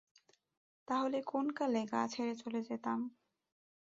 তাহলে 0.87 1.17
কোনকালে 1.27 1.81
গাঁ 1.91 2.05
ছেড়ে 2.07 2.33
চলে 2.35 2.61
যেতাম। 2.63 2.99